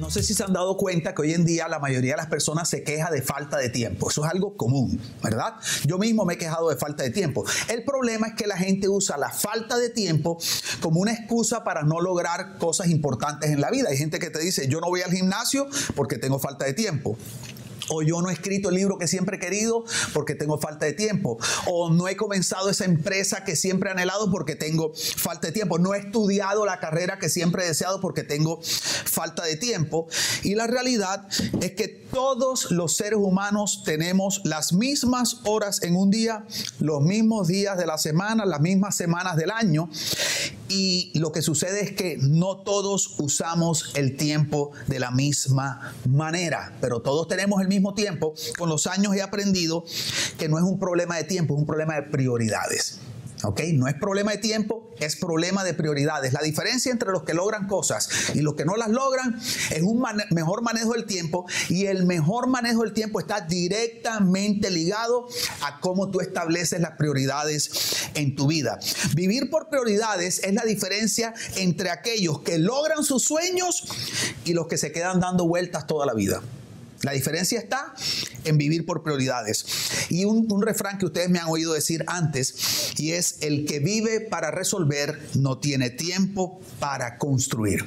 [0.00, 2.28] No sé si se han dado cuenta que hoy en día la mayoría de las
[2.28, 4.08] personas se queja de falta de tiempo.
[4.08, 5.56] Eso es algo común, ¿verdad?
[5.84, 7.44] Yo mismo me he quejado de falta de tiempo.
[7.68, 10.38] El problema es que la gente usa la falta de tiempo
[10.80, 13.90] como una excusa para no lograr cosas importantes en la vida.
[13.90, 17.18] Hay gente que te dice, yo no voy al gimnasio porque tengo falta de tiempo
[17.90, 20.92] o yo no he escrito el libro que siempre he querido porque tengo falta de
[20.92, 25.52] tiempo, o no he comenzado esa empresa que siempre he anhelado porque tengo falta de
[25.52, 30.08] tiempo, no he estudiado la carrera que siempre he deseado porque tengo falta de tiempo.
[30.42, 31.26] Y la realidad
[31.60, 36.44] es que todos los seres humanos tenemos las mismas horas en un día,
[36.78, 39.88] los mismos días de la semana, las mismas semanas del año.
[40.68, 46.76] Y lo que sucede es que no todos usamos el tiempo de la misma manera,
[46.80, 49.84] pero todos tenemos el mismo tiempo, con los años he aprendido
[50.38, 53.00] que no es un problema de tiempo, es un problema de prioridades.
[53.42, 53.60] ¿Ok?
[53.72, 56.32] No es problema de tiempo, es problema de prioridades.
[56.32, 59.40] La diferencia entre los que logran cosas y los que no las logran
[59.70, 65.26] es un mejor manejo del tiempo y el mejor manejo del tiempo está directamente ligado
[65.62, 68.78] a cómo tú estableces las prioridades en tu vida.
[69.14, 73.84] Vivir por prioridades es la diferencia entre aquellos que logran sus sueños
[74.44, 76.42] y los que se quedan dando vueltas toda la vida.
[77.02, 77.94] La diferencia está
[78.44, 79.64] en vivir por prioridades.
[80.10, 84.20] Y un, refrán que ustedes me han oído decir antes, y es el que vive
[84.20, 87.84] para resolver no tiene tiempo para construir.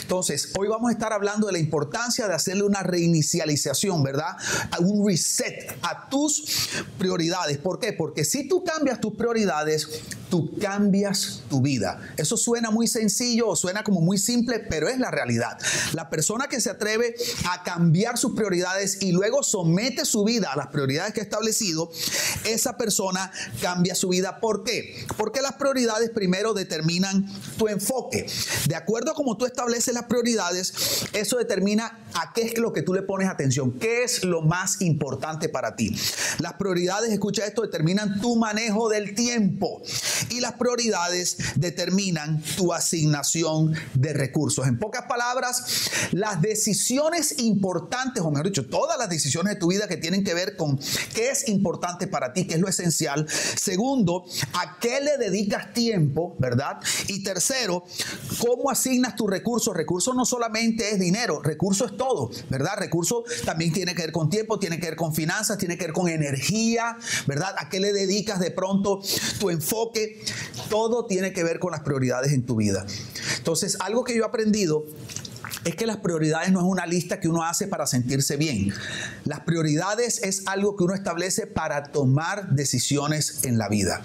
[0.00, 4.36] Entonces, hoy vamos a estar hablando de la importancia de hacerle una reinicialización, ¿verdad?
[4.78, 7.58] Un reset a tus prioridades.
[7.58, 7.92] ¿Por qué?
[7.92, 9.88] Porque si tú cambias tus prioridades,
[10.30, 12.00] tú cambias tu vida.
[12.16, 15.58] Eso suena muy sencillo o suena como muy simple, pero es la realidad.
[15.94, 17.14] La persona que se atreve
[17.50, 18.51] a cambiar sus prioridades
[19.00, 21.90] y luego somete su vida a las prioridades que ha establecido,
[22.44, 24.40] esa persona cambia su vida.
[24.40, 25.06] ¿Por qué?
[25.16, 28.26] Porque las prioridades primero determinan tu enfoque.
[28.68, 32.82] De acuerdo a cómo tú estableces las prioridades, eso determina a qué es lo que
[32.82, 35.96] tú le pones atención, qué es lo más importante para ti.
[36.38, 39.82] Las prioridades, escucha esto, determinan tu manejo del tiempo
[40.28, 44.66] y las prioridades determinan tu asignación de recursos.
[44.66, 49.88] En pocas palabras, las decisiones importantes, o mejor dicho, todas las decisiones de tu vida
[49.88, 50.78] que tienen que ver con
[51.14, 53.26] qué es importante para ti, qué es lo esencial.
[53.28, 56.78] Segundo, a qué le dedicas tiempo, ¿verdad?
[57.08, 57.84] Y tercero,
[58.38, 59.74] cómo asignas tus recursos.
[59.76, 62.72] Recursos no solamente es dinero, recursos es todo, ¿verdad?
[62.76, 65.92] Recursos también tiene que ver con tiempo, tiene que ver con finanzas, tiene que ver
[65.92, 67.54] con energía, ¿verdad?
[67.58, 69.00] ¿A qué le dedicas de pronto
[69.38, 70.20] tu enfoque?
[70.68, 72.86] todo tiene que ver con las prioridades en tu vida.
[73.36, 74.84] Entonces, algo que yo he aprendido
[75.64, 78.72] es que las prioridades no es una lista que uno hace para sentirse bien.
[79.24, 84.02] Las prioridades es algo que uno establece para tomar decisiones en la vida.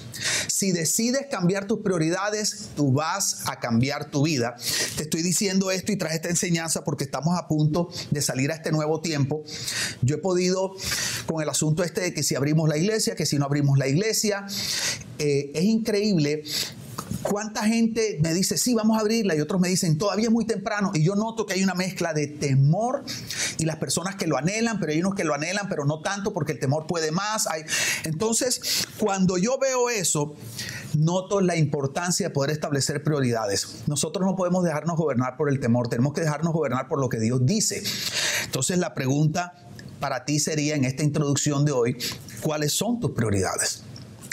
[0.47, 4.56] Si decides cambiar tus prioridades, tú vas a cambiar tu vida.
[4.95, 8.56] Te estoy diciendo esto y traje esta enseñanza porque estamos a punto de salir a
[8.56, 9.44] este nuevo tiempo.
[10.01, 10.74] Yo he podido
[11.25, 13.88] con el asunto este de que si abrimos la iglesia, que si no abrimos la
[13.88, 14.45] iglesia,
[15.19, 16.44] eh, es increíble
[17.23, 20.45] cuánta gente me dice, sí, vamos a abrirla, y otros me dicen, todavía es muy
[20.45, 23.03] temprano, y yo noto que hay una mezcla de temor
[23.57, 26.34] y las personas que lo anhelan, pero hay unos que lo anhelan, pero no tanto
[26.34, 27.47] porque el temor puede más.
[28.03, 30.35] Entonces, cuando yo veo eso,
[30.95, 33.84] noto la importancia de poder establecer prioridades.
[33.88, 37.19] Nosotros no podemos dejarnos gobernar por el temor, tenemos que dejarnos gobernar por lo que
[37.19, 37.84] Dios dice.
[38.45, 39.53] Entonces, la pregunta
[40.00, 41.97] para ti sería en esta introducción de hoy,
[42.41, 43.84] ¿cuáles son tus prioridades?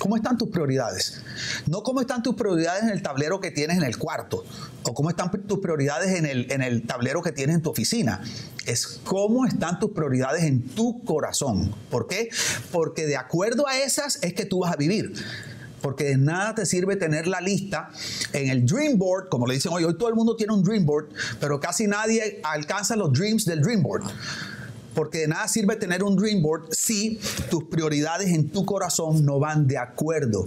[0.04, 1.22] ¿Cómo están tus prioridades?
[1.66, 4.44] No cómo están tus prioridades en el tablero que tienes en el cuarto
[4.82, 8.20] o cómo están tus prioridades en el, en el tablero que tienes en tu oficina.
[8.66, 11.74] Es cómo están tus prioridades en tu corazón.
[11.90, 12.28] ¿Por qué?
[12.70, 15.14] Porque de acuerdo a esas es que tú vas a vivir
[15.80, 17.90] porque de nada te sirve tener la lista
[18.32, 20.86] en el dream board, como le dicen hoy, hoy todo el mundo tiene un dream
[20.86, 21.08] board,
[21.40, 24.04] pero casi nadie alcanza los dreams del dream board.
[24.94, 27.18] Porque de nada sirve tener un dream board si
[27.50, 30.46] tus prioridades en tu corazón no van de acuerdo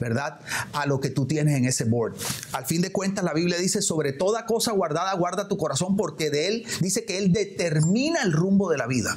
[0.00, 0.40] ¿verdad?
[0.72, 2.14] A lo que tú tienes en ese board.
[2.52, 6.30] Al fin de cuentas, la Biblia dice, sobre toda cosa guardada, guarda tu corazón, porque
[6.30, 9.16] de él dice que él determina el rumbo de la vida.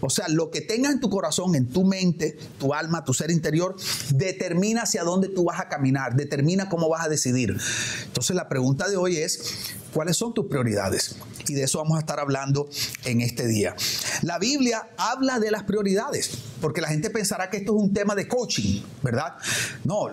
[0.00, 3.30] O sea, lo que tengas en tu corazón, en tu mente, tu alma, tu ser
[3.30, 3.76] interior,
[4.10, 7.56] determina hacia dónde tú vas a caminar, determina cómo vas a decidir.
[8.04, 11.16] Entonces la pregunta de hoy es, ¿cuáles son tus prioridades?
[11.48, 12.68] Y de eso vamos a estar hablando
[13.06, 13.74] en este día.
[14.20, 16.32] La Biblia habla de las prioridades.
[16.60, 19.34] Porque la gente pensará que esto es un tema de coaching, ¿verdad?
[19.84, 20.08] No,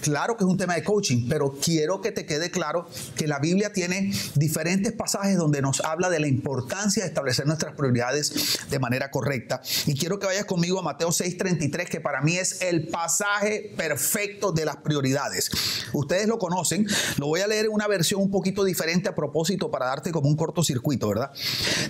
[0.00, 3.38] claro que es un tema de coaching, pero quiero que te quede claro que la
[3.38, 8.78] Biblia tiene diferentes pasajes donde nos habla de la importancia de establecer nuestras prioridades de
[8.78, 9.60] manera correcta.
[9.86, 14.52] Y quiero que vayas conmigo a Mateo 6:33, que para mí es el pasaje perfecto
[14.52, 15.50] de las prioridades.
[15.92, 16.86] Ustedes lo conocen,
[17.18, 20.28] lo voy a leer en una versión un poquito diferente a propósito para darte como
[20.28, 21.30] un cortocircuito, ¿verdad?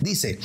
[0.00, 0.38] Dice,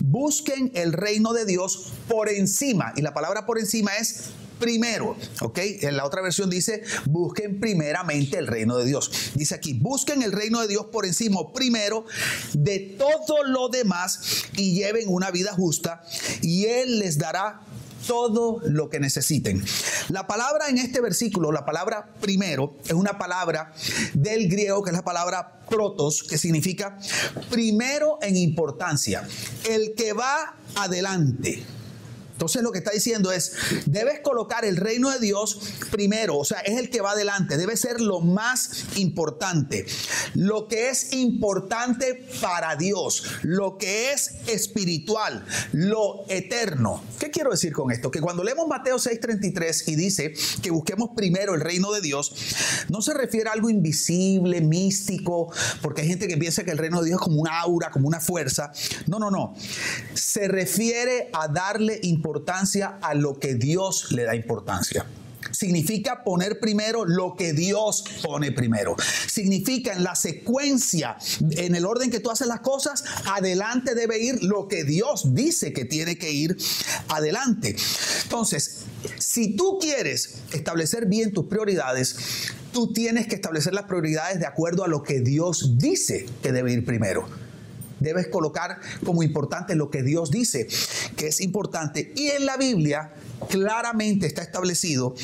[0.00, 5.58] busquen el reino de Dios por encima, y la palabra por encima es primero, ¿ok?
[5.80, 9.32] En la otra versión dice, busquen primeramente el reino de Dios.
[9.34, 12.04] Dice aquí, busquen el reino de Dios por encima primero
[12.52, 16.02] de todo lo demás y lleven una vida justa
[16.42, 17.62] y Él les dará
[18.06, 19.64] todo lo que necesiten.
[20.08, 23.72] La palabra en este versículo, la palabra primero, es una palabra
[24.14, 26.98] del griego que es la palabra protos, que significa
[27.50, 29.26] primero en importancia,
[29.68, 31.64] el que va adelante.
[32.40, 33.52] Entonces lo que está diciendo es,
[33.84, 35.60] debes colocar el reino de Dios
[35.90, 39.84] primero, o sea, es el que va adelante, debe ser lo más importante,
[40.32, 47.04] lo que es importante para Dios, lo que es espiritual, lo eterno.
[47.18, 48.10] ¿Qué quiero decir con esto?
[48.10, 50.32] Que cuando leemos Mateo 6:33 y dice
[50.62, 52.32] que busquemos primero el reino de Dios,
[52.88, 55.52] no se refiere a algo invisible, místico,
[55.82, 58.08] porque hay gente que piensa que el reino de Dios es como un aura, como
[58.08, 58.72] una fuerza.
[59.08, 59.54] No, no, no.
[60.14, 65.04] Se refiere a darle importancia importancia a lo que Dios le da importancia.
[65.50, 68.94] Significa poner primero lo que Dios pone primero.
[69.26, 71.16] Significa en la secuencia,
[71.50, 75.72] en el orden que tú haces las cosas, adelante debe ir lo que Dios dice
[75.72, 76.56] que tiene que ir
[77.08, 77.74] adelante.
[78.22, 78.82] Entonces,
[79.18, 82.16] si tú quieres establecer bien tus prioridades,
[82.72, 86.72] tú tienes que establecer las prioridades de acuerdo a lo que Dios dice que debe
[86.72, 87.49] ir primero
[88.00, 90.66] debes colocar como importante lo que Dios dice
[91.16, 92.12] que es importante.
[92.16, 93.12] Y en la Biblia
[93.48, 95.14] claramente está establecido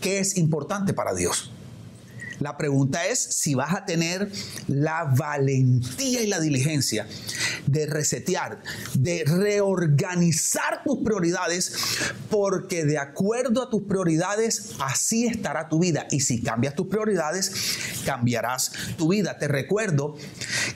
[0.00, 1.52] que es importante para Dios.
[2.40, 4.30] La pregunta es si vas a tener
[4.68, 7.06] la valentía y la diligencia
[7.66, 8.62] de resetear,
[8.94, 11.72] de reorganizar tus prioridades,
[12.30, 16.06] porque de acuerdo a tus prioridades, así estará tu vida.
[16.10, 19.38] Y si cambias tus prioridades, cambiarás tu vida.
[19.38, 20.16] Te recuerdo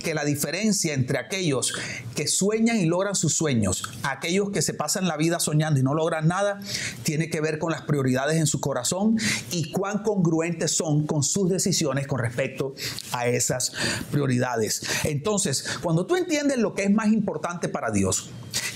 [0.02, 1.74] que la diferencia entre aquellos
[2.14, 5.94] que sueñan y logran sus sueños, aquellos que se pasan la vida soñando y no
[5.94, 6.60] logran nada,
[7.02, 9.18] tiene que ver con las prioridades en su corazón
[9.50, 12.74] y cuán congruentes son con sus decisiones con respecto
[13.12, 13.72] a esas
[14.10, 14.82] prioridades.
[15.04, 18.30] Entonces, cuando tú entiendes lo que es más importante para Dios,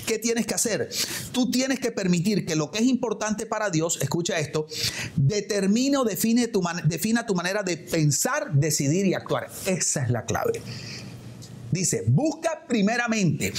[0.06, 0.88] ¿qué tienes que hacer?
[1.32, 4.66] Tú tienes que permitir que lo que es importante para Dios, escucha esto,
[5.16, 9.48] determine o define tu, defina tu manera de pensar, decidir y actuar.
[9.66, 10.62] Esa es la clave.
[11.74, 13.52] Dice, busca primeramente,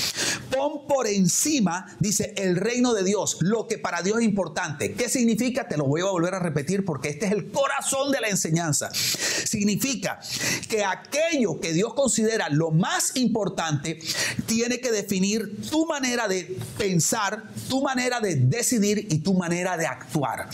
[0.50, 4.94] pon por encima, dice, el reino de Dios, lo que para Dios es importante.
[4.94, 5.67] ¿Qué significa?
[5.67, 8.89] Te lo voy a volver a repetir porque este es el corazón de la enseñanza.
[8.94, 10.21] Significa
[10.69, 14.00] que aquello que Dios considera lo más importante
[14.45, 19.88] tiene que definir tu manera de pensar, tu manera de decidir y tu manera de
[19.88, 20.47] actuar.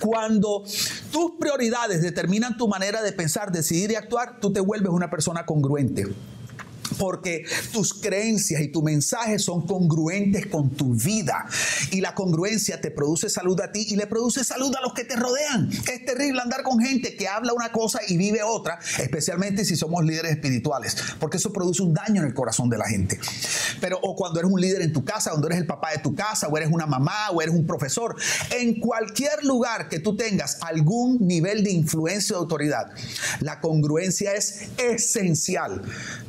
[0.00, 0.64] Cuando
[1.12, 5.44] tus prioridades determinan tu manera de pensar, decidir y actuar, tú te vuelves una persona
[5.44, 6.06] congruente
[6.98, 11.46] porque tus creencias y tu mensaje son congruentes con tu vida.
[11.90, 15.04] Y la congruencia te produce salud a ti y le produce salud a los que
[15.04, 15.70] te rodean.
[15.70, 20.04] Es terrible andar con gente que habla una cosa y vive otra, especialmente si somos
[20.04, 23.18] líderes espirituales, porque eso produce un daño en el corazón de la gente.
[23.80, 26.14] Pero o cuando eres un líder en tu casa, cuando eres el papá de tu
[26.14, 28.16] casa, o eres una mamá, o eres un profesor,
[28.50, 32.90] en cualquier lugar que tú tengas algún nivel de influencia o autoridad,
[33.40, 35.82] la congruencia es esencial,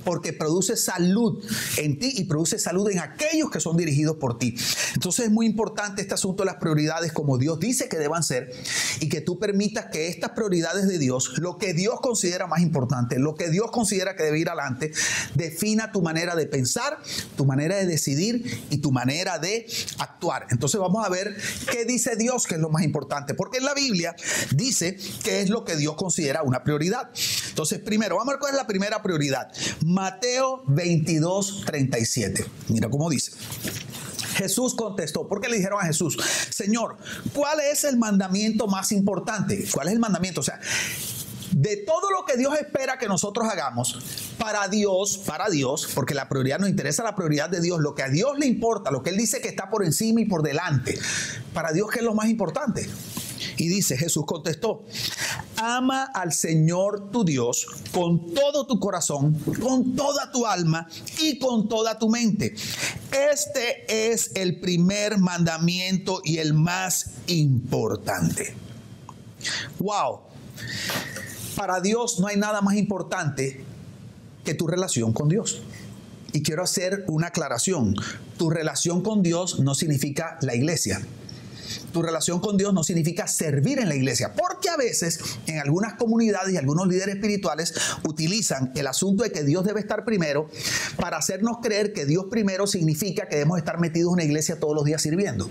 [0.04, 1.46] porque produce salud
[1.78, 4.56] en ti y produce salud en aquellos que son dirigidos por ti.
[4.96, 8.52] Entonces es muy importante este asunto de las prioridades como Dios dice que deban ser
[9.00, 13.20] y que tú permitas que estas prioridades de Dios, lo que Dios considera más importante,
[13.20, 14.92] lo que Dios considera que debe ir adelante,
[15.36, 16.98] defina tu manera de pensar,
[17.38, 19.68] tu manera de decidir y tu manera de
[20.00, 20.48] actuar.
[20.50, 21.38] Entonces vamos a ver
[21.72, 24.16] qué dice Dios que es lo más importante, porque en la Biblia
[24.56, 27.12] dice qué es lo que Dios considera una prioridad.
[27.50, 29.52] Entonces primero, vamos a ver cuál es la primera prioridad.
[29.86, 32.46] Mateo 22, 37.
[32.70, 33.32] Mira cómo dice.
[34.36, 36.18] Jesús contestó, porque le dijeron a Jesús,
[36.50, 36.98] Señor,
[37.34, 39.68] ¿cuál es el mandamiento más importante?
[39.74, 40.40] ¿Cuál es el mandamiento?
[40.40, 40.60] O sea,
[41.52, 44.00] de todo lo que Dios espera que nosotros hagamos,
[44.38, 48.04] para Dios, para Dios, porque la prioridad nos interesa la prioridad de Dios, lo que
[48.04, 50.98] a Dios le importa, lo que Él dice que está por encima y por delante,
[51.54, 52.88] para Dios, ¿qué es lo más importante?
[53.60, 54.86] Y dice, Jesús contestó,
[55.58, 60.88] ama al Señor tu Dios con todo tu corazón, con toda tu alma
[61.20, 62.56] y con toda tu mente.
[63.12, 68.56] Este es el primer mandamiento y el más importante.
[69.80, 70.22] Wow.
[71.58, 73.66] Para Dios no hay nada más importante
[74.46, 75.62] que tu relación con Dios.
[76.32, 77.94] Y quiero hacer una aclaración.
[78.38, 81.02] Tu relación con Dios no significa la iglesia.
[81.92, 85.94] Tu relación con Dios no significa servir en la iglesia, porque a veces en algunas
[85.96, 90.50] comunidades y algunos líderes espirituales utilizan el asunto de que Dios debe estar primero
[90.98, 94.76] para hacernos creer que Dios primero significa que debemos estar metidos en una iglesia todos
[94.76, 95.50] los días sirviendo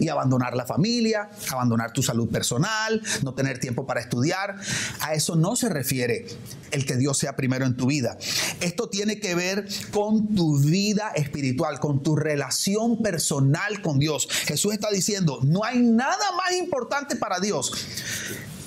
[0.00, 4.56] y abandonar la familia, abandonar tu salud personal, no tener tiempo para estudiar.
[5.00, 6.26] A eso no se refiere
[6.70, 8.18] el que Dios sea primero en tu vida.
[8.60, 14.28] Esto tiene que ver con tu vida espiritual, con tu relación personal con Dios.
[14.46, 17.72] Jesús está diciendo, no hay nada más importante para Dios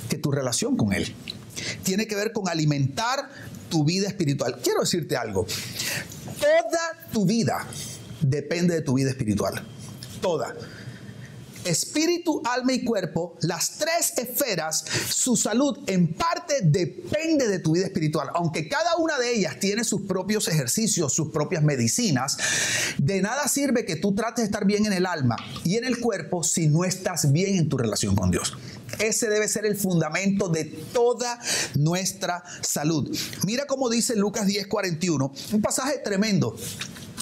[0.10, 1.14] que tu relación con Él.
[1.84, 3.30] Tiene que ver con alimentar
[3.70, 4.60] tu vida espiritual.
[4.62, 5.48] Quiero decirte algo.
[6.40, 7.66] Toda tu vida
[8.22, 9.66] depende de tu vida espiritual.
[10.22, 10.56] Toda
[11.66, 17.86] espíritu, alma y cuerpo, las tres esferas, su salud en parte depende de tu vida
[17.86, 18.30] espiritual.
[18.34, 22.38] Aunque cada una de ellas tiene sus propios ejercicios, sus propias medicinas,
[22.98, 26.00] de nada sirve que tú trates de estar bien en el alma y en el
[26.00, 28.54] cuerpo si no estás bien en tu relación con Dios.
[29.00, 31.40] Ese debe ser el fundamento de toda
[31.76, 33.16] nuestra salud.
[33.46, 36.56] Mira cómo dice Lucas 10:41, un pasaje tremendo.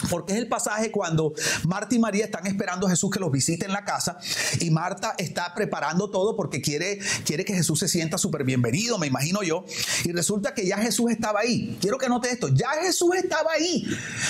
[0.10, 1.34] Porque es el pasaje cuando
[1.68, 4.18] Marta y María están esperando a Jesús que los visite en la casa
[4.60, 9.08] y Marta está preparando todo porque quiere, quiere que Jesús se sienta súper bienvenido, me
[9.08, 9.66] imagino yo.
[10.04, 11.78] Y resulta que ya Jesús estaba ahí.
[11.82, 13.86] Quiero que note esto, ya Jesús estaba ahí.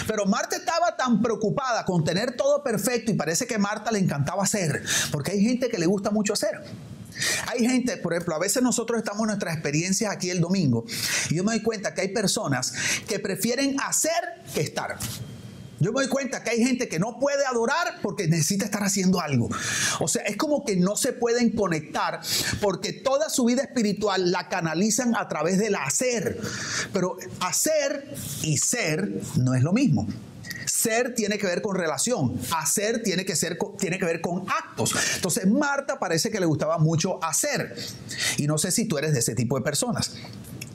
[0.08, 4.44] Pero Marta estaba tan preocupada con tener todo perfecto y parece que Marta le encantaba
[4.44, 6.62] hacer, porque hay gente que le gusta mucho hacer.
[7.48, 10.86] Hay gente, por ejemplo, a veces nosotros estamos en nuestras experiencias aquí el domingo
[11.30, 12.74] y yo me doy cuenta que hay personas
[13.08, 14.12] que prefieren hacer
[14.54, 14.98] que estar.
[15.82, 19.20] Yo me doy cuenta que hay gente que no puede adorar porque necesita estar haciendo
[19.20, 19.50] algo.
[20.00, 22.22] O sea, es como que no se pueden conectar
[22.62, 26.40] porque toda su vida espiritual la canalizan a través del hacer.
[26.94, 30.08] Pero hacer y ser no es lo mismo.
[30.68, 34.94] Ser tiene que ver con relación, hacer tiene que, ser, tiene que ver con actos.
[35.16, 37.76] Entonces Marta parece que le gustaba mucho hacer.
[38.38, 40.14] Y no sé si tú eres de ese tipo de personas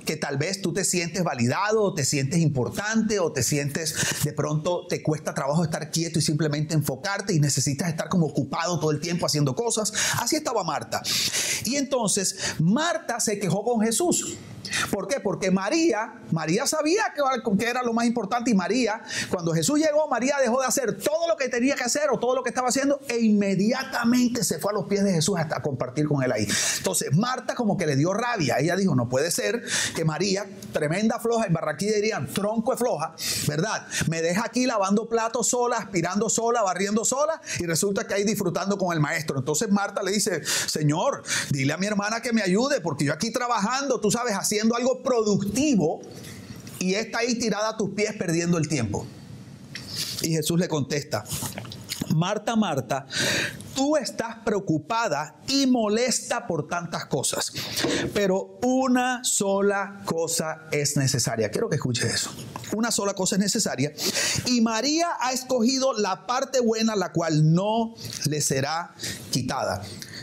[0.07, 3.95] que tal vez tú te sientes validado o te sientes importante o te sientes
[4.25, 8.81] de pronto te cuesta trabajo estar quieto y simplemente enfocarte y necesitas estar como ocupado
[8.81, 9.93] todo el tiempo haciendo cosas.
[10.19, 11.03] Así estaba Marta.
[11.65, 14.39] Y entonces Marta se quejó con Jesús.
[14.91, 15.21] ¿Por qué?
[15.21, 20.37] Porque María, María sabía que, era lo más importante y María, cuando Jesús llegó, María
[20.41, 23.01] dejó de hacer todo lo que tenía que hacer o todo lo que estaba haciendo
[23.09, 26.47] e inmediatamente se fue a los pies de Jesús hasta compartir con él ahí.
[26.79, 28.59] Entonces Marta como que le dio rabia.
[28.59, 29.63] Ella dijo, no puede ser
[29.95, 33.15] que María, tremenda floja, en Barraquí dirían, tronco de floja,
[33.47, 33.87] ¿verdad?
[34.09, 38.79] Me deja aquí lavando platos sola, aspirando sola, barriendo sola y resulta que ahí disfrutando
[38.79, 39.39] con el maestro.
[39.39, 43.31] Entonces Marta le dice, Señor, dile a mi hermana que me ayude porque yo aquí
[43.31, 46.01] trabajando, tú sabes, así haciendo algo productivo
[46.79, 49.07] y está ahí tirada a tus pies perdiendo el tiempo.
[50.23, 51.25] Y Jesús le contesta,
[52.15, 53.07] Marta, Marta,
[53.75, 57.53] tú estás preocupada y molesta por tantas cosas,
[58.15, 61.51] pero una sola cosa es necesaria.
[61.51, 62.31] Quiero que escuches eso.
[62.75, 63.93] Una sola cosa es necesaria.
[64.47, 67.95] Y María ha escogido la parte buena, la cual no
[68.25, 68.95] le será
[69.31, 69.83] quitada.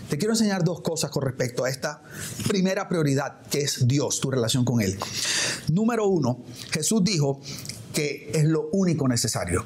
[0.09, 2.01] Te quiero enseñar dos cosas con respecto a esta
[2.47, 4.97] primera prioridad, que es Dios, tu relación con Él.
[5.69, 7.41] Número uno, Jesús dijo
[7.93, 9.65] que es lo único necesario.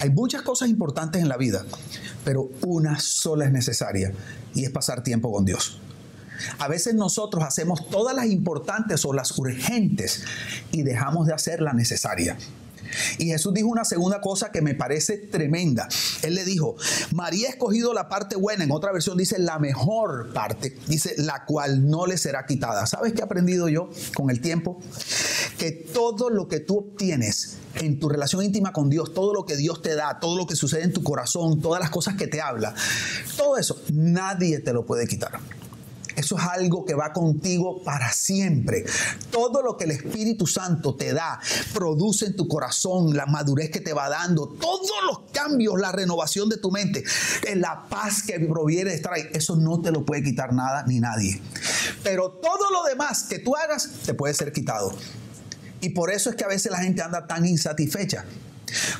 [0.00, 1.64] Hay muchas cosas importantes en la vida,
[2.24, 4.12] pero una sola es necesaria
[4.54, 5.80] y es pasar tiempo con Dios.
[6.58, 10.22] A veces nosotros hacemos todas las importantes o las urgentes
[10.70, 12.36] y dejamos de hacer la necesaria.
[13.18, 15.88] Y Jesús dijo una segunda cosa que me parece tremenda.
[16.22, 16.76] Él le dijo,
[17.12, 21.44] María ha escogido la parte buena, en otra versión dice la mejor parte, dice la
[21.44, 22.86] cual no le será quitada.
[22.86, 24.80] ¿Sabes qué he aprendido yo con el tiempo?
[25.58, 29.56] Que todo lo que tú obtienes en tu relación íntima con Dios, todo lo que
[29.56, 32.40] Dios te da, todo lo que sucede en tu corazón, todas las cosas que te
[32.40, 32.74] habla,
[33.36, 35.38] todo eso, nadie te lo puede quitar.
[36.18, 38.84] Eso es algo que va contigo para siempre.
[39.30, 41.38] Todo lo que el Espíritu Santo te da,
[41.72, 46.48] produce en tu corazón, la madurez que te va dando, todos los cambios, la renovación
[46.48, 47.04] de tu mente,
[47.54, 50.98] la paz que proviene de estar ahí, eso no te lo puede quitar nada ni
[50.98, 51.40] nadie.
[52.02, 54.92] Pero todo lo demás que tú hagas te puede ser quitado.
[55.80, 58.24] Y por eso es que a veces la gente anda tan insatisfecha.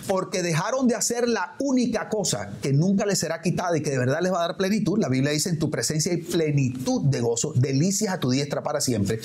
[0.06, 3.98] Porque dejaron de hacer la única cosa que nunca les será quitada y que de
[3.98, 4.98] verdad les va a dar plenitud.
[4.98, 8.80] La Biblia dice, en tu presencia hay plenitud de gozo, delicias a tu diestra para
[8.80, 9.20] siempre,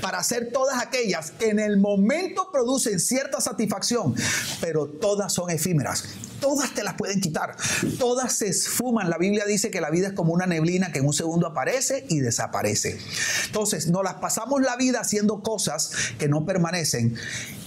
[0.00, 4.14] para hacer todas aquellas que en el momento producen cierta satisfacción,
[4.60, 6.04] pero todas son efímeras
[6.44, 7.56] todas te las pueden quitar,
[7.98, 9.08] todas se esfuman.
[9.08, 12.04] La Biblia dice que la vida es como una neblina que en un segundo aparece
[12.10, 12.98] y desaparece.
[13.46, 17.16] Entonces, nos las pasamos la vida haciendo cosas que no permanecen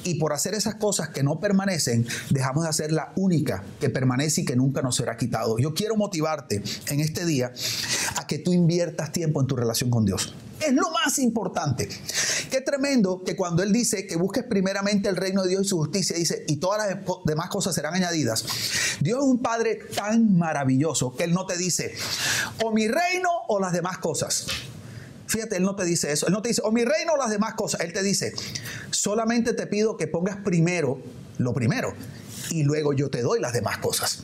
[0.04, 4.42] y por hacer esas cosas que no permanecen, dejamos de hacer la única que permanece
[4.42, 5.58] y que nunca nos será quitado.
[5.58, 7.52] Yo quiero motivarte en este día
[8.16, 10.36] a que tú inviertas tiempo en tu relación con Dios.
[10.60, 11.88] Es lo más importante.
[12.50, 15.78] Qué tremendo que cuando Él dice que busques primeramente el reino de Dios y su
[15.78, 18.44] justicia, dice, y todas las demás cosas serán añadidas.
[19.00, 21.94] Dios es un Padre tan maravilloso que Él no te dice,
[22.64, 24.48] o mi reino o las demás cosas.
[25.28, 26.28] Fíjate, Él no te dice eso.
[26.28, 27.82] Él no te dice, o mi reino o las demás cosas.
[27.82, 28.34] Él te dice,
[28.92, 31.00] solamente te pido que pongas primero
[31.38, 31.94] lo primero
[32.50, 34.24] y luego yo te doy las demás cosas.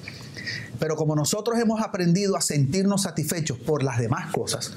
[0.80, 4.74] Pero como nosotros hemos aprendido a sentirnos satisfechos por las demás cosas,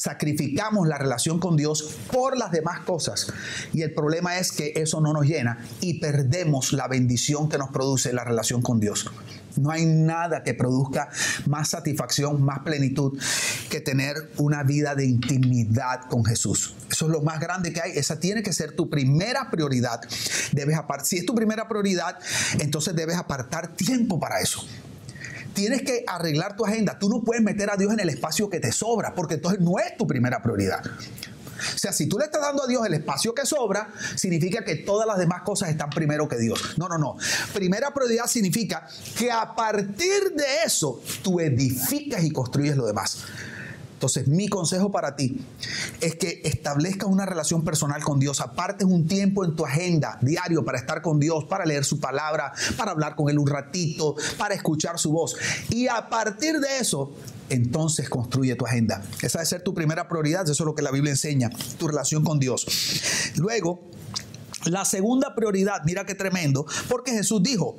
[0.00, 3.32] sacrificamos la relación con Dios por las demás cosas.
[3.72, 7.70] Y el problema es que eso no nos llena y perdemos la bendición que nos
[7.70, 9.10] produce la relación con Dios.
[9.56, 11.10] No hay nada que produzca
[11.46, 13.18] más satisfacción, más plenitud
[13.68, 16.74] que tener una vida de intimidad con Jesús.
[16.90, 17.92] Eso es lo más grande que hay.
[17.92, 20.00] Esa tiene que ser tu primera prioridad.
[20.52, 22.18] Debes si es tu primera prioridad,
[22.58, 24.64] entonces debes apartar tiempo para eso
[25.54, 26.98] tienes que arreglar tu agenda.
[26.98, 29.78] Tú no puedes meter a Dios en el espacio que te sobra, porque entonces no
[29.78, 30.82] es tu primera prioridad.
[31.74, 34.76] O sea, si tú le estás dando a Dios el espacio que sobra, significa que
[34.76, 36.78] todas las demás cosas están primero que Dios.
[36.78, 37.16] No, no, no.
[37.52, 43.24] Primera prioridad significa que a partir de eso tú edificas y construyes lo demás.
[44.00, 45.44] Entonces, mi consejo para ti
[46.00, 50.64] es que establezcas una relación personal con Dios, apartes un tiempo en tu agenda diario
[50.64, 54.54] para estar con Dios, para leer su palabra, para hablar con Él un ratito, para
[54.54, 55.36] escuchar su voz.
[55.68, 57.12] Y a partir de eso,
[57.50, 59.02] entonces construye tu agenda.
[59.20, 62.24] Esa debe ser tu primera prioridad, eso es lo que la Biblia enseña, tu relación
[62.24, 62.64] con Dios.
[63.36, 63.82] Luego,
[64.64, 67.76] la segunda prioridad, mira qué tremendo, porque Jesús dijo,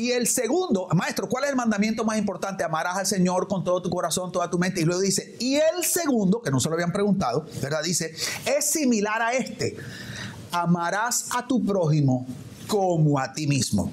[0.00, 2.64] y el segundo, maestro, ¿cuál es el mandamiento más importante?
[2.64, 4.80] Amarás al Señor con todo tu corazón, toda tu mente.
[4.80, 7.82] Y luego dice, y el segundo, que no se lo habían preguntado, ¿verdad?
[7.82, 8.14] Dice,
[8.46, 9.76] es similar a este.
[10.52, 12.26] Amarás a tu prójimo
[12.66, 13.92] como a ti mismo.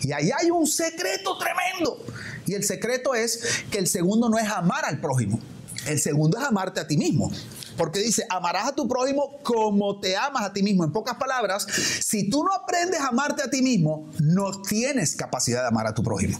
[0.00, 1.98] Y ahí hay un secreto tremendo.
[2.46, 5.38] Y el secreto es que el segundo no es amar al prójimo.
[5.86, 7.30] El segundo es amarte a ti mismo.
[7.76, 10.84] Porque dice, amarás a tu prójimo como te amas a ti mismo.
[10.84, 11.66] En pocas palabras,
[12.00, 15.94] si tú no aprendes a amarte a ti mismo, no tienes capacidad de amar a
[15.94, 16.38] tu prójimo.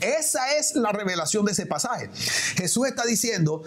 [0.00, 2.10] Esa es la revelación de ese pasaje.
[2.56, 3.62] Jesús está diciendo,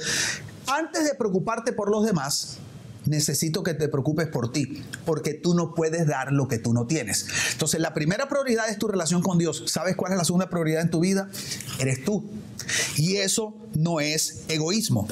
[0.67, 2.57] antes de preocuparte por los demás,
[3.05, 6.87] necesito que te preocupes por ti, porque tú no puedes dar lo que tú no
[6.87, 7.25] tienes.
[7.51, 9.63] Entonces, la primera prioridad es tu relación con Dios.
[9.67, 11.29] ¿Sabes cuál es la segunda prioridad en tu vida?
[11.79, 12.29] Eres tú.
[12.95, 15.07] Y eso no es egoísmo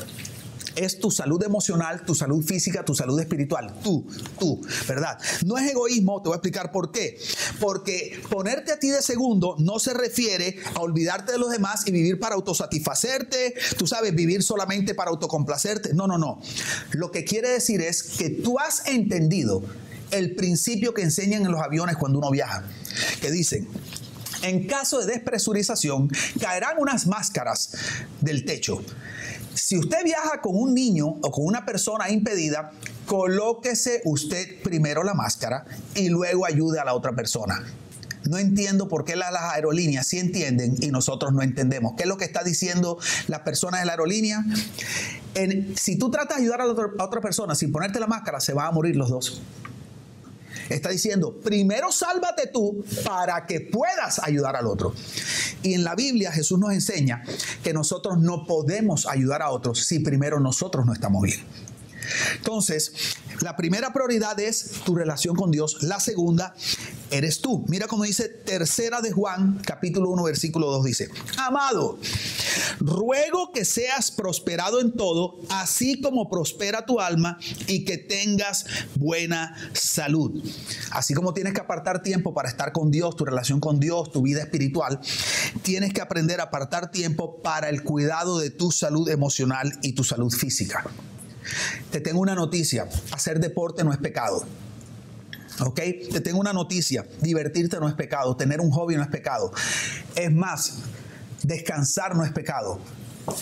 [0.76, 3.74] es tu salud emocional, tu salud física, tu salud espiritual.
[3.84, 4.08] Tú,
[4.40, 5.18] tú, ¿verdad?
[5.46, 7.20] No es egoísmo, te voy a explicar por qué.
[7.60, 11.92] Porque ponerte a ti de segundo no se refiere a olvidarte de los demás y
[11.92, 15.94] vivir para autosatisfacerte, tú sabes, vivir solamente para autocomplacerte.
[15.94, 16.42] No, no, no.
[16.92, 19.64] Lo que quiere decir es que tú has entendido
[20.12, 22.64] el principio que enseñan en los aviones cuando uno viaja,
[23.22, 23.68] que dicen,
[24.42, 27.72] en caso de despresurización, caerán unas máscaras
[28.22, 28.82] del techo
[29.54, 32.72] si usted viaja con un niño o con una persona impedida,
[33.06, 37.64] colóquese usted primero la máscara y luego ayude a la otra persona.
[38.24, 41.94] No entiendo por qué las, aerolíneas sí entienden y nosotros no entendemos.
[41.96, 44.44] ¿Qué es lo que está diciendo las personas de la aerolínea?
[45.76, 48.68] si tú tratas de ayudar a, a otra persona sin ponerte la máscara, se van
[48.68, 49.42] a morir los dos.
[50.70, 54.94] Está diciendo, primero sálvate tú para que puedas ayudar al otro.
[55.64, 57.24] Y en la Biblia Jesús nos enseña
[57.64, 61.40] que nosotros no podemos ayudar a otros si primero nosotros no estamos bien.
[62.36, 62.94] Entonces,
[63.42, 65.84] la primera prioridad es tu relación con Dios.
[65.84, 66.56] La segunda,
[67.12, 67.66] eres tú.
[67.68, 72.00] Mira cómo dice tercera de Juan, capítulo 1, versículo 2, dice, amado,
[72.80, 79.56] ruego que seas prosperado en todo, así como prospera tu alma y que tengas buena
[79.74, 80.44] salud.
[80.92, 84.22] Así como tienes que apartar tiempo para estar con Dios, tu relación con Dios, tu
[84.22, 85.00] vida espiritual,
[85.62, 90.04] tienes que aprender a apartar tiempo para el cuidado de tu salud emocional y tu
[90.04, 90.86] salud física.
[91.92, 94.46] Te tengo una noticia, hacer deporte no es pecado.
[95.62, 95.80] ¿Ok?
[96.12, 99.52] Te tengo una noticia, divertirte no es pecado, tener un hobby no es pecado.
[100.16, 100.76] Es más,
[101.44, 102.80] descansar no es pecado.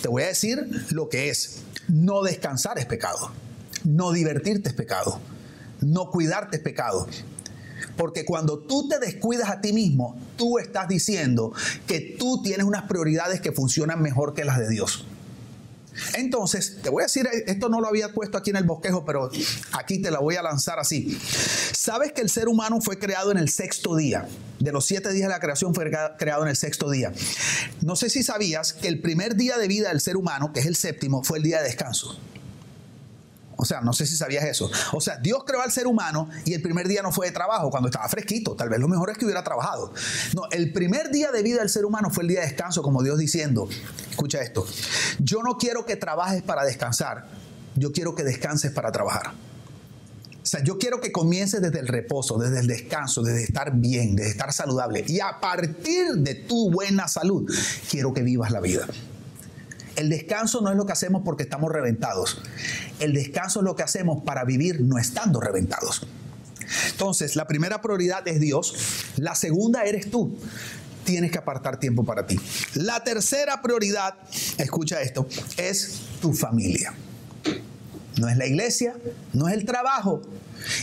[0.01, 1.59] Te voy a decir lo que es.
[1.87, 3.31] No descansar es pecado.
[3.83, 5.19] No divertirte es pecado.
[5.81, 7.07] No cuidarte es pecado.
[7.95, 11.53] Porque cuando tú te descuidas a ti mismo, tú estás diciendo
[11.87, 15.05] que tú tienes unas prioridades que funcionan mejor que las de Dios.
[16.15, 19.31] Entonces, te voy a decir, esto no lo había puesto aquí en el bosquejo, pero
[19.71, 21.17] aquí te la voy a lanzar así.
[21.87, 24.27] ¿Sabes que el ser humano fue creado en el sexto día?
[24.59, 27.13] De los siete días de la creación fue creado en el sexto día.
[27.79, 30.65] No sé si sabías que el primer día de vida del ser humano, que es
[30.65, 32.19] el séptimo, fue el día de descanso.
[33.55, 34.69] O sea, no sé si sabías eso.
[34.91, 37.69] O sea, Dios creó al ser humano y el primer día no fue de trabajo,
[37.69, 38.53] cuando estaba fresquito.
[38.53, 39.93] Tal vez lo mejor es que hubiera trabajado.
[40.35, 43.01] No, el primer día de vida del ser humano fue el día de descanso, como
[43.01, 43.69] Dios diciendo,
[44.09, 44.67] escucha esto,
[45.19, 47.29] yo no quiero que trabajes para descansar,
[47.75, 49.46] yo quiero que descanses para trabajar.
[50.47, 54.15] O sea, yo quiero que comiences desde el reposo, desde el descanso, desde estar bien,
[54.15, 55.03] desde estar saludable.
[55.05, 57.51] Y a partir de tu buena salud,
[57.91, 58.87] quiero que vivas la vida.
[59.97, 62.41] El descanso no es lo que hacemos porque estamos reventados.
[63.01, 66.07] El descanso es lo que hacemos para vivir no estando reventados.
[66.91, 68.73] Entonces, la primera prioridad es Dios.
[69.17, 70.39] La segunda eres tú.
[71.03, 72.39] Tienes que apartar tiempo para ti.
[72.73, 74.15] La tercera prioridad,
[74.57, 76.93] escucha esto, es tu familia.
[78.17, 78.95] No es la iglesia,
[79.33, 80.21] no es el trabajo.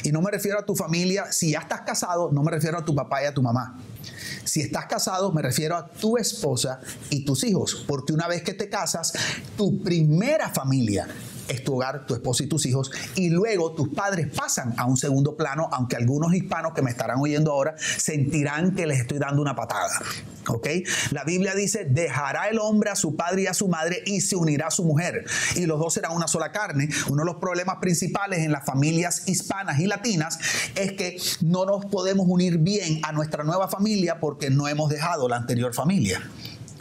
[0.03, 2.85] Y no me refiero a tu familia, si ya estás casado, no me refiero a
[2.85, 3.79] tu papá y a tu mamá.
[4.45, 8.55] Si estás casado, me refiero a tu esposa y tus hijos, porque una vez que
[8.55, 9.13] te casas,
[9.57, 11.09] tu primera familia
[11.49, 14.97] es tu hogar, tu esposa y tus hijos, y luego tus padres pasan a un
[14.97, 19.43] segundo plano, aunque algunos hispanos que me estarán oyendo ahora sentirán que les estoy dando
[19.43, 20.01] una patada.
[20.47, 20.69] ¿Ok?
[21.11, 24.37] La Biblia dice, dejará el hombre a su padre y a su madre y se
[24.37, 25.25] unirá a su mujer,
[25.57, 26.89] y los dos serán una sola carne.
[27.09, 30.39] Uno de los problemas principales en las familias hispanas y latinas
[30.75, 35.29] es que no nos podemos unir bien a nuestra nueva familia porque no hemos dejado
[35.29, 36.21] la anterior familia.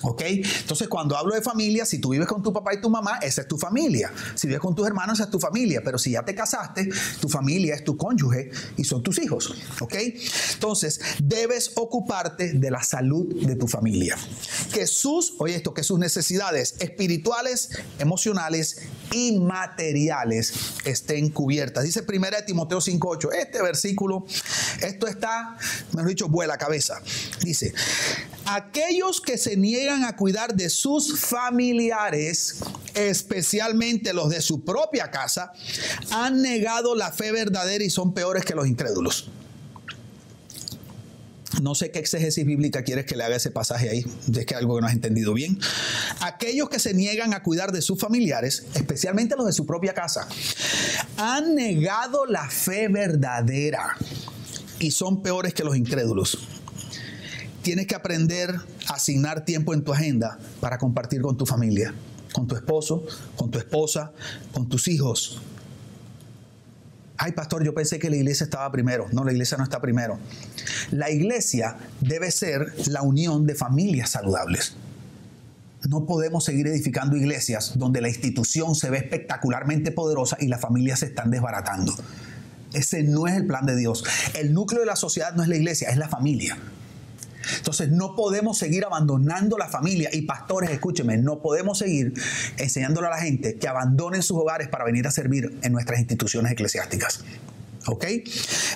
[0.04, 0.22] ¿Ok?
[0.26, 3.42] Entonces, cuando hablo de familia, si tú vives con tu papá y tu mamá, esa
[3.42, 4.12] es tu familia.
[4.36, 5.82] Si vives con tus hermanos, esa es tu familia.
[5.84, 6.90] Pero si ya te casaste,
[7.20, 9.54] tu familia es tu cónyuge y son tus hijos.
[9.80, 9.96] ¿Ok?
[10.54, 14.18] Entonces, debes ocuparte de la salud de tu familia.
[14.74, 20.54] Que sus, oye esto, que sus necesidades espirituales, emocionales y materiales
[20.86, 21.84] estén cubiertas.
[21.84, 23.30] Dice 1 Timoteo 5.8.
[23.34, 24.26] Este versículo,
[24.82, 25.58] esto está,
[25.94, 27.02] mejor dicho, vuela cabeza.
[27.42, 27.74] Dice,
[28.46, 32.56] aquellos que se niegan a cuidar de sus familiares,
[32.96, 35.52] especialmente los de su propia casa,
[36.10, 39.30] han negado la fe verdadera y son peores que los incrédulos.
[41.62, 44.76] No sé qué exégesis bíblica quieres que le haga ese pasaje ahí, es que algo
[44.76, 45.60] que no has entendido bien.
[46.22, 50.28] Aquellos que se niegan a cuidar de sus familiares, especialmente los de su propia casa,
[51.18, 53.96] han negado la fe verdadera
[54.80, 56.40] y son peores que los incrédulos
[57.64, 58.54] tienes que aprender
[58.88, 61.94] a asignar tiempo en tu agenda para compartir con tu familia,
[62.34, 64.12] con tu esposo, con tu esposa,
[64.54, 65.42] con tus hijos.
[67.18, 69.08] Ay, pastor, yo pensé que la iglesia estaba primero.
[69.14, 70.20] No, la iglesia no está primero.
[70.92, 74.76] La iglesia debe ser la unión de familias saludables.
[75.88, 81.00] No podemos seguir edificando iglesias donde la institución se ve espectacularmente poderosa y las familias
[81.00, 81.94] se están desbaratando.
[82.74, 84.04] Ese no es el plan de Dios.
[84.34, 86.58] El núcleo de la sociedad no es la iglesia, es la familia.
[87.58, 90.10] Entonces no podemos seguir abandonando la familia.
[90.12, 92.14] Y pastores, escúcheme, no podemos seguir
[92.58, 96.52] enseñándole a la gente que abandonen sus hogares para venir a servir en nuestras instituciones
[96.52, 97.24] eclesiásticas.
[97.88, 98.06] ¿Ok?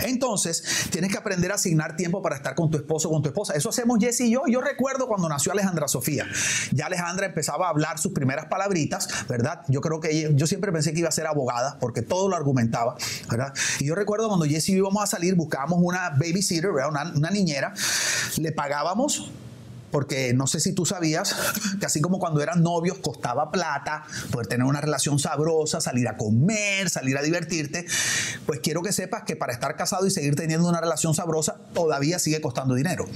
[0.01, 3.29] Entonces, tienes que aprender a asignar tiempo para estar con tu esposo o con tu
[3.29, 3.53] esposa.
[3.53, 4.43] Eso hacemos Jesse y yo.
[4.47, 6.25] Yo recuerdo cuando nació Alejandra Sofía.
[6.71, 9.61] Ya Alejandra empezaba a hablar sus primeras palabritas, ¿verdad?
[9.67, 12.95] Yo creo que yo siempre pensé que iba a ser abogada porque todo lo argumentaba,
[13.29, 13.53] ¿verdad?
[13.79, 16.89] Y yo recuerdo cuando Jesse y yo íbamos a salir, buscábamos una babysitter, ¿verdad?
[16.89, 17.73] Una, una niñera,
[18.37, 19.31] le pagábamos
[19.91, 21.35] porque no sé si tú sabías
[21.79, 26.17] que así como cuando eran novios costaba plata poder tener una relación sabrosa, salir a
[26.17, 27.85] comer, salir a divertirte,
[28.45, 32.19] pues quiero que sepas que para estar casado y seguir teniendo una relación sabrosa todavía
[32.19, 33.07] sigue costando dinero.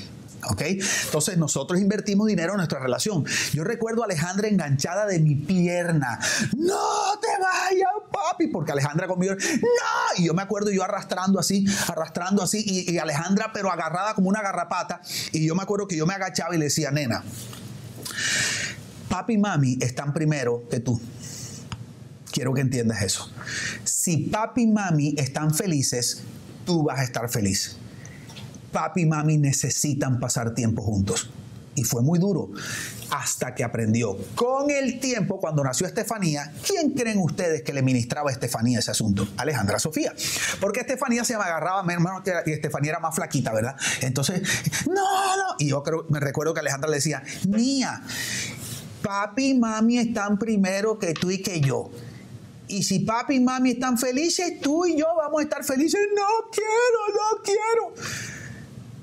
[0.50, 0.62] ¿Ok?
[0.62, 3.26] Entonces nosotros invertimos dinero en nuestra relación.
[3.54, 6.20] Yo recuerdo a Alejandra enganchada de mi pierna.
[6.58, 7.90] No te vayas,
[8.30, 10.18] papi, porque Alejandra conmigo, no.
[10.18, 14.30] Y yo me acuerdo yo arrastrando así, arrastrando así, y, y Alejandra pero agarrada como
[14.30, 15.02] una garrapata.
[15.32, 17.24] Y yo me acuerdo que yo me agachaba y le decía, nena,
[19.10, 21.00] papi y mami están primero que tú.
[22.32, 23.30] Quiero que entiendas eso.
[23.84, 26.24] Si papi y mami están felices,
[26.66, 27.78] tú vas a estar feliz
[28.72, 31.30] papi y mami necesitan pasar tiempo juntos.
[31.76, 32.50] Y fue muy duro
[33.12, 34.18] hasta que aprendió.
[34.36, 38.92] Con el tiempo, cuando nació Estefanía, ¿quién creen ustedes que le ministraba a Estefanía ese
[38.92, 39.28] asunto?
[39.38, 40.14] Alejandra Sofía.
[40.60, 43.76] Porque Estefanía se me agarraba, hermano, que Estefanía era más flaquita, ¿verdad?
[44.02, 44.42] Entonces,
[44.88, 44.94] no,
[45.38, 45.56] no.
[45.60, 48.02] Y yo creo, me recuerdo que Alejandra le decía, mía,
[49.02, 51.92] papi y mami están primero que tú y que yo.
[52.68, 56.00] Y si papi y mami están felices, tú y yo vamos a estar felices.
[56.16, 57.94] No quiero, no quiero.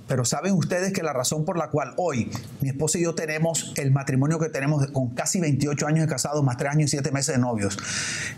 [0.08, 2.30] Pero saben ustedes que la razón por la cual hoy
[2.62, 6.42] mi esposa y yo tenemos el matrimonio que tenemos con casi 28 años de casados,
[6.42, 7.78] más 3 años y 7 meses de novios,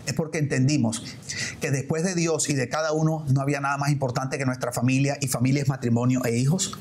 [0.05, 1.03] es porque entendimos
[1.61, 4.73] que después de Dios y de cada uno no había nada más importante que nuestra
[4.73, 6.77] familia y familia es matrimonio e hijos.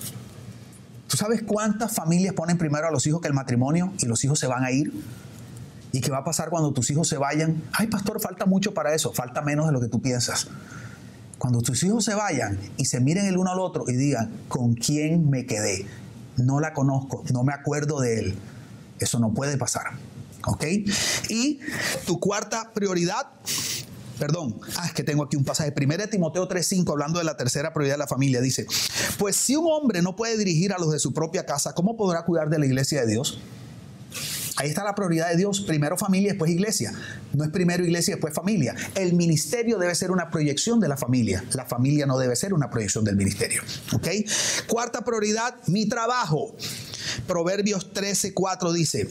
[1.06, 4.38] ¿Tú sabes cuántas familias ponen primero a los hijos que el matrimonio y los hijos
[4.38, 4.92] se van a ir?
[5.92, 7.62] ¿Y qué va a pasar cuando tus hijos se vayan?
[7.72, 10.48] Ay, pastor, falta mucho para eso, falta menos de lo que tú piensas.
[11.40, 14.74] Cuando tus hijos se vayan y se miren el uno al otro y digan, ¿con
[14.74, 15.86] quién me quedé?
[16.36, 18.38] No la conozco, no me acuerdo de él.
[18.98, 19.84] Eso no puede pasar.
[20.46, 20.66] ¿Ok?
[21.30, 21.60] Y
[22.04, 23.26] tu cuarta prioridad,
[24.18, 27.72] perdón, ah, es que tengo aquí un pasaje, 1 Timoteo 3:5, hablando de la tercera
[27.72, 28.66] prioridad de la familia, dice,
[29.18, 32.26] pues si un hombre no puede dirigir a los de su propia casa, ¿cómo podrá
[32.26, 33.40] cuidar de la iglesia de Dios?
[34.60, 36.92] Ahí está la prioridad de Dios, primero familia, después iglesia.
[37.32, 38.74] No es primero iglesia, después familia.
[38.94, 41.42] El ministerio debe ser una proyección de la familia.
[41.54, 43.62] La familia no debe ser una proyección del ministerio.
[43.94, 44.08] ¿Ok?
[44.66, 46.54] Cuarta prioridad, mi trabajo.
[47.26, 49.08] Proverbios 13, 4 dice,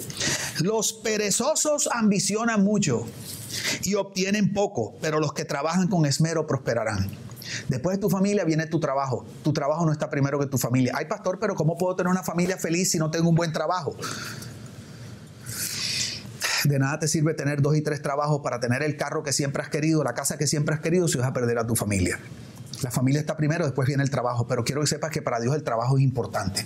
[0.59, 3.07] los perezosos ambicionan mucho
[3.81, 7.09] y obtienen poco, pero los que trabajan con esmero prosperarán.
[7.69, 9.25] Después de tu familia viene tu trabajo.
[9.43, 10.93] Tu trabajo no está primero que tu familia.
[10.95, 13.97] Ay, pastor, pero ¿cómo puedo tener una familia feliz si no tengo un buen trabajo?
[16.65, 19.61] De nada te sirve tener dos y tres trabajos para tener el carro que siempre
[19.61, 22.19] has querido, la casa que siempre has querido, si vas a perder a tu familia.
[22.81, 25.55] La familia está primero, después viene el trabajo, pero quiero que sepas que para Dios
[25.55, 26.63] el trabajo es importante.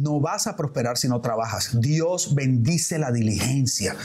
[0.00, 1.80] No vas a prosperar si no trabajas.
[1.80, 3.96] Dios bendice la diligencia.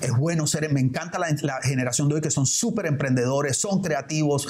[0.00, 4.48] Es bueno ser, me encanta la, generación de hoy que son súper emprendedores, son creativos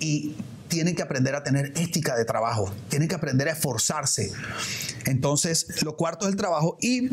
[0.00, 0.34] y
[0.70, 4.32] tienen que aprender a tener ética de trabajo, tienen que aprender a esforzarse.
[5.04, 6.78] Entonces, lo cuarto es el trabajo.
[6.80, 7.10] Y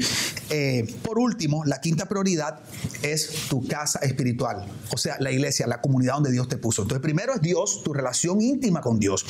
[0.49, 2.59] eh, por último, la quinta prioridad
[3.01, 6.83] es tu casa espiritual, o sea, la iglesia, la comunidad donde Dios te puso.
[6.83, 9.25] Entonces, primero es Dios, tu relación íntima con Dios.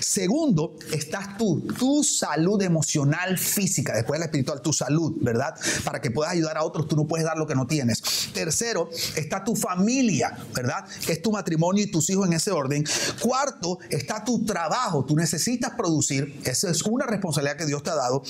[0.00, 5.54] Segundo, estás tú, tu salud emocional, física, después de la espiritual, tu salud, ¿verdad?
[5.84, 8.19] Para que puedas ayudar a otros, tú no puedes dar lo que no tienes.
[8.32, 10.84] Tercero, está tu familia, ¿verdad?
[11.06, 12.84] Que es tu matrimonio y tus hijos en ese orden.
[13.20, 17.94] Cuarto, está tu trabajo, tú necesitas producir, esa es una responsabilidad que Dios te ha
[17.94, 18.22] dado.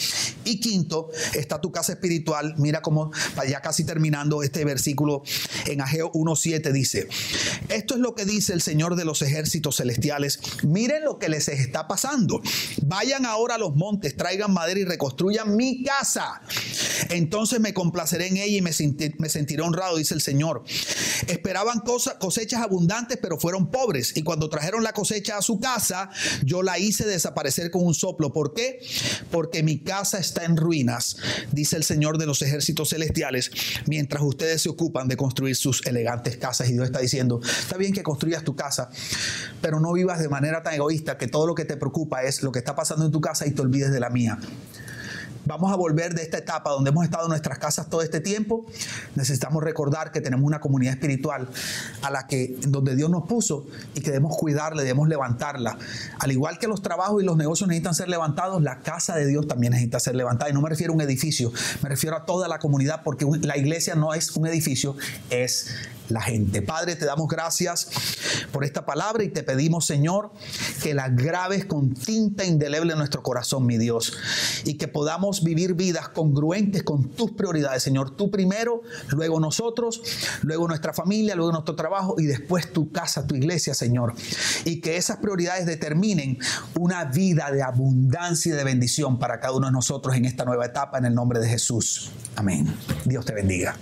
[0.45, 2.55] Y quinto, está tu casa espiritual.
[2.59, 3.11] Mira cómo,
[3.49, 5.23] ya casi terminando este versículo
[5.67, 7.09] en Ageo 1.7 dice,
[7.69, 10.41] esto es lo que dice el Señor de los ejércitos celestiales.
[10.63, 12.41] Miren lo que les está pasando.
[12.83, 16.41] Vayan ahora a los montes, traigan madera y reconstruyan mi casa.
[17.11, 20.63] Entonces me complaceré en ella y me, sentiré honrado, dice el Señor.
[21.27, 21.83] Esperaban
[22.19, 24.17] cosechas abundantes, pero fueron pobres.
[24.17, 26.11] Y cuando trajeron la cosecha a su casa,
[26.45, 28.33] yo la hice desaparecer con un soplo.
[28.33, 28.81] ¿Por qué?
[29.31, 31.17] Porque mi casa está en ruinas,
[31.53, 33.51] dice el Señor de los ejércitos celestiales,
[33.87, 36.69] mientras ustedes se ocupan de construir sus elegantes casas.
[36.69, 38.91] Y Dios está diciendo, está bien que construyas tu casa,
[39.61, 42.53] pero no vivas de manera tan egoísta que todo lo que te preocupa es lo
[42.53, 44.39] que está pasando en tu casa y te olvides de la mía
[45.51, 48.65] vamos a volver de esta etapa donde hemos estado en nuestras casas todo este tiempo,
[49.17, 51.49] necesitamos recordar que tenemos una comunidad espiritual
[52.03, 55.77] a la que donde Dios nos puso y que debemos cuidarla, debemos levantarla.
[56.21, 59.49] Al igual que los trabajos y los negocios necesitan ser levantados, la casa de Dios
[59.49, 60.51] también necesita ser levantada.
[60.51, 63.57] Y no me refiero a un edificio, me refiero a toda la comunidad porque la
[63.57, 64.97] iglesia no es un edificio,
[65.31, 65.75] es
[66.11, 66.63] la gente.
[66.63, 67.89] Padre, te damos gracias
[68.53, 70.33] por esta palabra y te pedimos, Señor,
[70.83, 74.17] que la grabes con tinta indeleble en nuestro corazón, mi Dios,
[74.65, 78.17] y que podamos vivir vidas congruentes con tus prioridades, Señor.
[78.17, 80.03] Tú primero, luego nosotros,
[80.43, 84.15] luego nuestra familia, luego nuestro trabajo y después tu casa, tu iglesia, Señor.
[84.65, 86.39] Y que esas prioridades determinen
[86.79, 90.67] una vida de abundancia y de bendición para cada uno de nosotros en esta nueva
[90.67, 92.11] etapa, en el nombre de Jesús.
[92.37, 92.73] Amén.
[93.05, 93.77] Dios te bendiga.